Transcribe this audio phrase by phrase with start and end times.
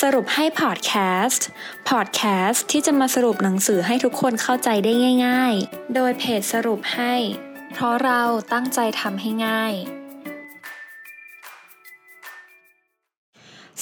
[0.00, 0.92] สรุปให้พอดแค
[1.24, 1.46] สต์
[1.88, 4.92] พอดแคสต์ที่จะมาสรุปหนังสือให้ทุกคนเข้าใจได้
[5.26, 7.14] ง่าย ๆ โดยเพจสรุปให้
[7.72, 8.22] เพราะเรา
[8.52, 9.72] ตั้งใจทำให้ง่าย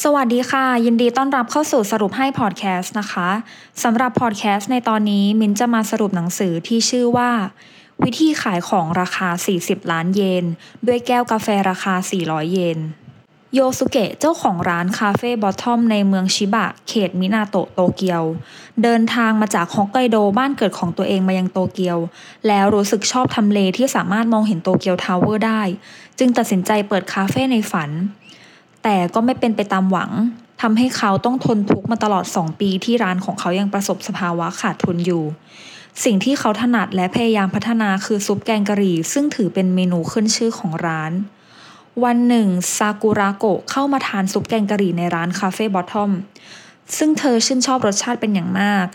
[0.02, 3.28] สวัสดีค่ะ ยินดีต้อนรับเข้าสู่สรุปให้พอดแคสต์นะคะ
[3.82, 7.30] สำหรับพอดแคสต์ในตอนนี้มินจะมาสรุปหนังสือที่ชื่อว่า
[8.02, 9.28] วิธีขายของราคา
[9.60, 10.44] 40 ล้านเยน
[10.86, 11.94] ด้วยแก้วกาแฟราคา
[12.24, 12.80] 400 เยน
[13.54, 18.22] โยสุเกะเจ้าของร้านคาเฟ่ Bottom ในเมืองชิบะ เขตมินาโตะโตเกียว
[18.82, 21.98] เดินทางมาจากฮอกไกโดบ้านเกิดของตัวเองมายังโตเกียว
[22.46, 25.62] แล้วรู้สึกชอบทำเลที่สามารถมองเห็นโตเกียวทาวเวอร์ได้
[26.18, 27.90] จึงตัดสินใจเปิดคาเฟ่ในฝัน
[28.82, 30.10] แต่ก็ไม่เป็นไปตามหวัง
[30.62, 35.24] ทำให้เขาต้องทนทุกข์มาตลอด 2 ปีที่ร้านของเขายังประสบสภาวะขาดทุนอยู่
[36.04, 41.14] สิ่งที่เขาถนัดและพยายามพัฒนาคือซุปแกงกะหรี่ ซึ่งถือเป็นเมนูขึ้นชื่อของร้าน
[42.02, 46.10] วันหนึ่งซากุระโกะเข้ามาทานซุปแกงกะหรี่ในร้านคาเฟ่ Bottom
[46.96, 48.86] ซึ่งเธอชื่นชอบรสชาติเป็นอย่างมาก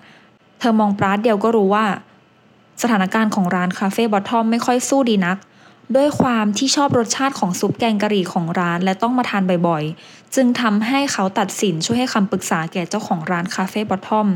[0.59, 1.85] เธอมองปราดเดียวก็รู้ว่า
[2.81, 5.37] สถานการณ์ของร้านคาเฟ่ Bottom ไม่ค่อยสู้ดีนัก
[5.95, 14.27] ด้วยความที่ชอบรสชาติของซุปแกงกะหรี่ของร้านและต้องมาทานบ่อยๆ จึงทำให้เขาตัดสินช่วยให้คำปรึกษาแก่เจ้าของร้านคาเฟ่ Bottom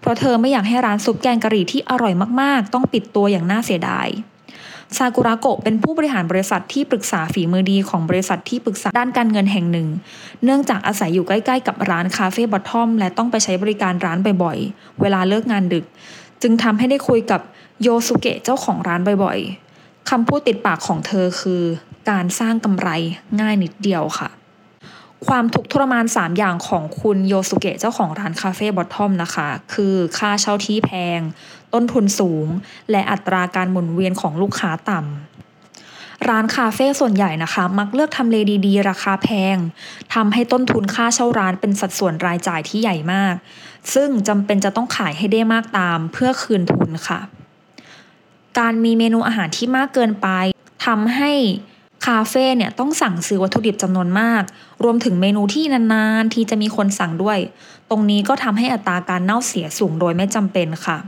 [0.00, 4.08] เพราะเธอไม่อยากให้ร้านซุปแกงกะหรี่ที่อร่อยมากๆ ต้องปิดตัวอย่างน่าเสียดาย
[4.96, 9.88] ซากุระโกะเป็นผู้บริหารบริษัทที่ปรึกษาฝีมือดีของบริษัทที่ปรึกษาด้านการเงินแห่งหนึ่ง
[10.44, 15.84] เนื่องจากอาศัยอยู่ใกล้ๆกับร้านคาเฟ่ Bottom และต้องไปใช้บริการร้านบ่อยๆ เวลาเลิกงานดึก
[16.42, 17.40] จึงทำให้ได้คุยกับ
[17.82, 21.62] โยสุเกะเจ้าของร้านบ่อยๆคำพูดติดปากของเธอคือ
[22.10, 22.88] การสร้างกำไร
[23.40, 24.28] ง่ายนิดเดียวค่ะ
[25.28, 31.20] ความทุกข์ทรมาน 3 อย่างของคุณโยสุเกะเจ้าของร้านคาเฟ่ Bottom นะคะ คือค่าเช่าที่แพง
[31.74, 32.46] ต้นทุนสูง
[32.90, 39.56] และอัตราการหมุนเวียนของลูกค้าต่ำร้านคาเฟ่ส่วนใหญ่นะคะ มักเลือกทำเลดีๆ ราคาแพง
[40.14, 43.34] ทำให้ต้นทุนค่าเช่าร้านเป็นสัดส่วนรายจ่ายที่ใหญ่มาก
[43.94, 47.20] ซึ่งจำเป็นจะต้องขายให้ได้มากตาม เพื่อคืนทุนค่ะ
[48.58, 50.28] การมีเมนูอาหารที่มากเกินไป
[50.86, 51.32] ทำให้
[52.06, 54.42] คาเฟ่เนี่ยต้องสั่งซื้อวัตถุดิบจำนวนมาก
[54.84, 57.38] รวมถึงเมนูที่นานๆ ที่จะมีคนสั่งด้วย
[57.90, 60.98] ตรงนี้ก็ทำให้อัตราการเน่าเสียสูงโดยไม่จำเป็นค่ะ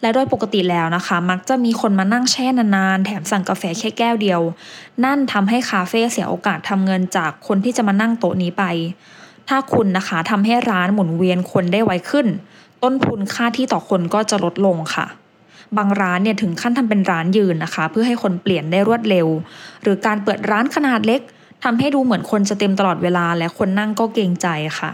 [0.00, 4.40] และโดยปกติแล้วนะคะ มักจะมีคนมานั่งแช่นานๆ แถมสั่งกาแฟแค่แก้วเดียว
[5.04, 8.64] นั่นทำให้คาเฟ่เสียโอกาสทำเงินจากคนที่จะมานั่งโต๊ะนี้ไป
[9.48, 12.26] ถ้าคุณนะคะทำให้ร้านหมุนเวียนคนได้ไวขึ้น
[12.82, 15.06] ต้นทุนค่าที่ต่อคนก็จะลดลงค่ะ
[15.76, 19.26] บางร้านเนี่ยถึงขั้นทำเป็นร้านยืนนะคะ เพื่อให้คนเปลี่ยนได้รวดเร็ว
[19.82, 21.20] หรือการเปิดร้านขนาดเล็ก
[21.64, 24.48] ทำให้ดูเหมือนคนจะเต็มตลอดเวลาและคนนั่งก็เกรงใจ
[24.80, 24.92] ค่ะ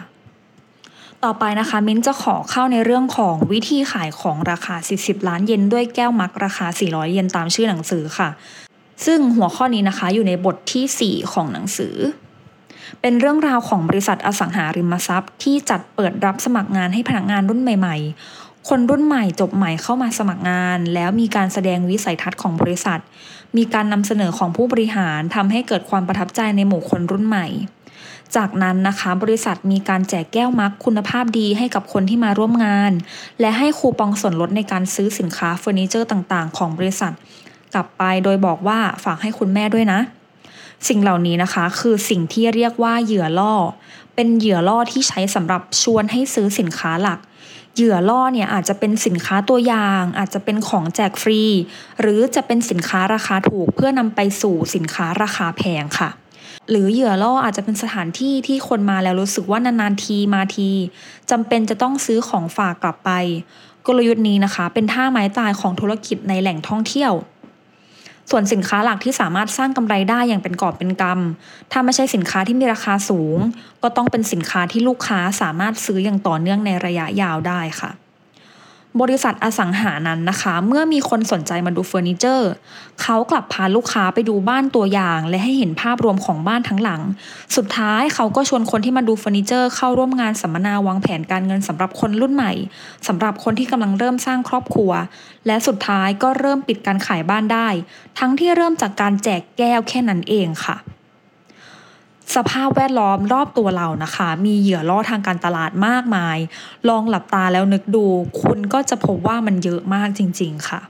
[1.25, 8.29] ต่อไปนะคะ มิ้นจะขอเข้าในเรื่องของวิธีขายของราคา 40 ล้านเยนด้วยแก้วมักราคา 400 เยนตามชื่อหนังสือค่ะ
[9.07, 11.95] ซึ่งหัวข้อนี้นะคะอยู่ในบทที่ 4 ของหนังสือ
[13.01, 17.97] เป็นเรื่องราวของบริษัทอสังหาริมทรัพย์ที่จัดเปิดรับสมัครงานให้พนักงานรุ่นใหม่
[18.69, 23.01] คนรุ่นใหม่จบใหม่เข้ามาสมัครงาน แล้วมีการแสดงวิสัยทัศน์ของบริษัท
[23.57, 27.47] มีการนำเสนอของผู้บริหารทำให้เกิดความประทับใจในหมู่คนรุ่นใหม่
[28.37, 32.93] จากนั้นนะคะบริษัทมีการแจกแก้วมักคุณภาพดีให้กับคนที่มาร่วมงาน
[33.41, 37.13] และให้คูปองส่วนลดในการซื้อสินค้าเฟอร์นิเจอร์ต่างๆ ของบริษัท
[37.75, 40.01] กลับไปโดยบอกว่าฝากให้คุณแม่ด้วยนะ
[40.89, 43.55] สิ่งเหล่านี้นะคะคือสิ่งที่เรียกว่าเหยื่อล่อ
[44.15, 47.19] เป็นเหยื่อล่อที่ใช้สำหรับชวนให้ซื้อสินค้าหลัก
[47.75, 51.43] เหยื่อล่อเนี่ยอาจจะเป็นสินค้าตัวอย่าง อาจจะเป็นของแจกฟรี
[52.01, 56.11] หรือจะเป็นสินค้าราคาถูกเพื่อนำไปสู่สินค้าราคาแพงค่ะ
[56.71, 60.71] หรือเหยื่อล่ออาจจะเป็นสถานที่ที่คนมาแล้วรู้สึกว่านานๆทีมาที
[61.31, 63.11] จำเป็นจะต้องซื้อของฝากกลับไป
[63.87, 67.13] กลยุทธ์นี้นะคะ เป็นท่าไม้ตายของธุรกิจในแหล่งท่องเที่ยว
[68.31, 73.39] ส่วนสินค้าหลักที่สามารถสร้างกำไรได้อย่างเป็นกอบเป็นกำถ้าไม่ใช่สินค้าที่มีราคาสูง
[73.83, 77.91] ก็ต้องเป็นสินค้าที่ลูกค้าสามารถซื้ออย่างต่อเนื่องในระยะยาวได้ค่ะ
[79.03, 82.51] บริษัทอสังหานั้นนะคะ เมื่อมีคนสนใจมาดูเฟอร์นิเจอร์
[83.03, 87.01] เขากลับพาลูกค้าไปดูบ้านตัวอย่าง และให้เห็นภาพรวมของบ้านทั้งหลัง
[87.57, 92.53] สุดท้ายเขาก็ชวนคนที่มาดูเฟอร์นิเจอร์ เข้าร่วมงานสัมมนาวางแผนการเงินสำหรับคนรุ่นใหม่
[93.07, 94.93] สำหรับคนที่กำลังเริ่มสร้างครอบครัว
[95.47, 97.69] และสุดท้ายก็เริ่มปิดการขายบ้านได้
[98.19, 100.77] ทั้งที่เริ่มจากการแจกแก้วแค่นั้นเองค่ะ
[102.35, 106.39] สภาพแวดล้อมรอบตัวเรานะคะ มีเหยื่อล่อทางการตลาดมากมาย
[106.89, 108.07] ลองหลับตาแล้วนึกดู
[108.43, 110.81] คุณก็จะพบว่ามันเยอะมากจริง ๆ ค่ะ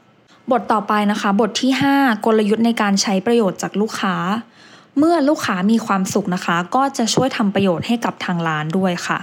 [0.51, 4.17] บทต่อไปนะคะ บทที่ 5 กลยุทธ์ในการใช้ประโยชน์จากลูกค้า
[4.99, 9.19] เมื่อลูกค้ามีความสุขนะคะ ก็จะช่วยทำประโยชน์ให้กับทางร้านด้วยค่ะ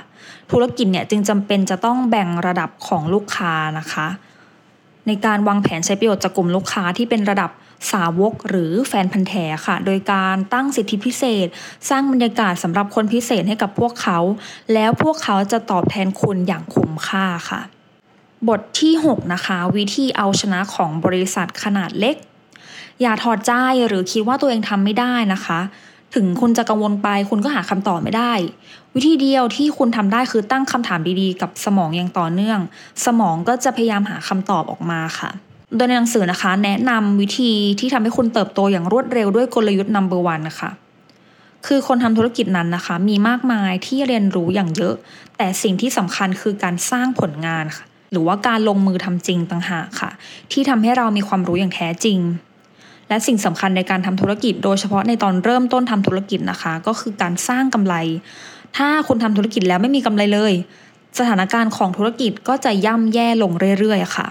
[0.52, 4.08] ธุรกิจเนี่ยจึงจำเป็นจะต้องแบ่งระดับของลูกค้านะคะ
[5.08, 7.52] ในการวางแผนใช้ประโยชน์จากกลุ่มลูกค้าที่เป็นระดับ
[7.92, 11.48] สาวกหรือแฟนพันธ์แท้ค่ะ โดยการตั้งสิทธิพิเศษ
[11.90, 14.20] สร้างบรรยากาศสำหรับคนพิเศษให้กับพวกเขา
[14.74, 17.62] แล้วพวกเขาจะตอบแทนคุณอย่างคุ้มค่าค่ะ
[18.50, 22.16] บทที่ 6 นะคะ วิธีเอาชนะของบริษัทขนาดเล็ก
[23.02, 23.52] อย่าถอดใจ
[23.88, 25.60] หรือคิดว่าตัวเองทำไม่ได้นะคะ
[26.16, 28.34] ถึงคุณจะกังวลไปคุณก็หาคำตอบไม่ได้
[28.96, 32.60] วิธีเดียวที่คุณทำได้คือตั้งคำถามดีๆ กับสมองอย่างต่อเนื่อง
[33.06, 35.32] สมองก็จะพยายามหาคำตอบออกมาค่ะ
[35.76, 40.70] โดยในหนังสือนะคะ แนะนำวิธีที่ทำให้คุณเติบโตอย่างรวดเร็วด้วยกลยุทธ์ number one นะคะ
[41.68, 44.96] คือคนทำธุรกิจนั้นนะคะ มีมากมายที่เรียนรู้อย่างเยอะ
[45.38, 50.12] แต่สิ่งที่สำคัญคือการสร้างผลงานค่ะ หรือว่าการลงมือทำจริงต่างหากค่ะ
[50.52, 52.20] ที่ทำให้เรามีความรู้อย่างแท้จริง
[53.10, 57.96] และสิ่งสำคัญในการทำธุรกิจ โดยเฉพาะในตอนเริ่มต้นทำธุรกิจนะคะ ก็คือการสร้างกำไร
[58.78, 60.54] ถ้าคุณทำธุรกิจแล้วไม่มีกำไรเลย
[61.20, 64.28] สถานการณ์ของธุรกิจก็จะย่ำแย่ลงเรื่อยๆค่ะ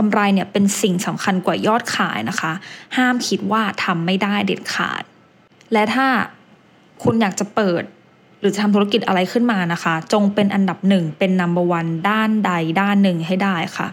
[0.00, 2.52] กำไรเนี่ยเป็นสิ่งสำคัญกว่ายอดขายนะคะ
[2.96, 5.02] ห้ามคิดว่าทำไม่ได้เด็ดขาด
[5.72, 6.08] และถ้า
[7.02, 7.82] คุณอยากจะเปิด
[8.40, 13.88] หรือจะทำธุรกิจอะไรขึ้นมานะคะ จงเป็นอันดับหนึ่งเป็นนัมเบอร์วันด้านใดด้านหนึ่งให้ได้ค่ะ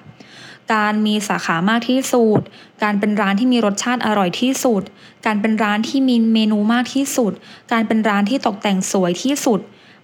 [0.73, 2.41] การมีสาขามากที่สุด
[2.83, 4.83] การเป็นร้านที่มีรสชาติอร่อยที่สุด
[5.25, 7.33] การเป็นร้านที่มีเมนูมากที่สุด
[7.71, 9.59] การเป็นร้านที่ตกแต่งสวยที่สุด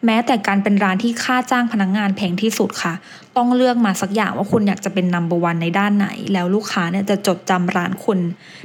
[0.05, 2.93] แม้แต่การเป็นร้านที่ค่าจ้างพนักงานแพงที่สุดค่ะ
[3.37, 8.19] ต้องเลือกมาสักอย่างว่าคุณอยากจะเป็น number one ในด้านไหน แล้วลูกค้าเนี่ยจะจดจำร้านคุณ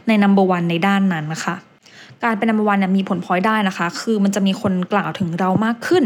[0.08, 1.55] ใน number one ในด้านนั้นนะคะ
[2.25, 6.05] การเป็น number one มีผลพลอยได้นะคะ คือมันจะมีคนกล่าวถึงเรามากขึ้น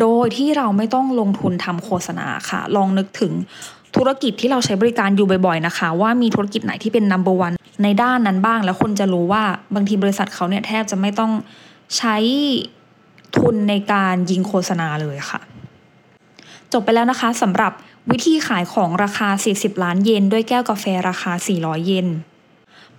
[0.00, 3.32] โดยที่เราไม่ต้องลงทุนทำโฆษณาค่ะ ลองนึกถึง
[3.96, 7.52] ธุรกิจที่เราใช้บริการอยู่บ่อยๆนะคะ ว่ามีธุรกิจไหนที่เป็น number one
[7.82, 9.42] ในด้านนั้นบ้าง แล้วคนจะรู้ว่า
[9.74, 11.32] บางทีบริษัทเขาเนี่ยแทบจะไม่ต้อง
[11.96, 12.16] ใช้
[13.36, 15.40] ทุนในการยิงโฆษณาเลยค่ะ
[16.72, 17.72] จบไปแล้วนะคะสำหรับ
[18.10, 22.08] วิธีขายของราคา 40 ล้านเยนด้วยแก้วกาแฟราคา 400 เยน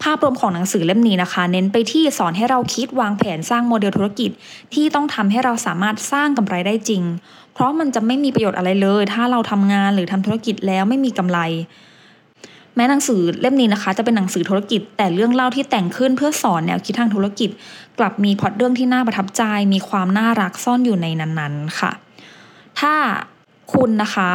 [0.01, 4.31] ภาพรวมของหนังสือเล่มนี้นะคะ เน้นไปที่สอนให้เราคิดวางแผนสร้างโมเดลธุรกิจ
[4.73, 7.03] ที่ต้องทำให้เราสามารถสร้างกำไรได้จริง
[7.53, 11.39] เพราะมันจะไม่มีประโยชน์อะไรเลย ถ้าเราทำงานหรือทำธุรกิจแล้วไม่มีกำไร
[12.79, 17.49] ม้หนังสือเล่มนี้นะคะ จะเป็นหนังสือธุรกิจ แต่เรื่องเล่าที่แต่งขึ้นเพื่อสอนแนวคิดทางธุรกิจ
[17.99, 19.43] กลับมีพอดเรื่องที่น่าประทับใจ
[19.73, 21.91] มีความน่ารักซ่อนอยู่ในนั้นๆค่ะ
[22.79, 22.93] ถ้า
[23.73, 24.29] คุณนะคะ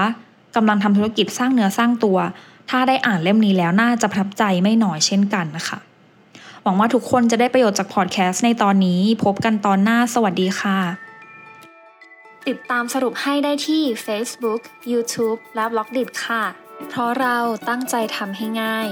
[0.56, 2.18] กำลังทำธุรกิจสร้างเนื้อสร้างตัว
[2.70, 5.78] ถ้าได้อ่านเล่มนี้แล้วน่าจะประทับใจไม่น้อยเช่นกันนะคะ
[6.62, 10.78] หวังว่าทุกคนจะได้ประโยชน์จากพอดแคสต์ในตอนนี้ พบกันตอนหน้าสวัสดีค่ะ
[12.48, 14.60] ติดตามสรุปให้ได้ที่ Facebook,
[14.92, 17.38] YouTube และ b ล็อกดิค่ะ เพราะเรา
[17.68, 18.88] ตั้งใจทำให้ง่าย